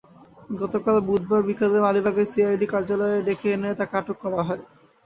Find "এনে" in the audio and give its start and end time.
3.55-3.69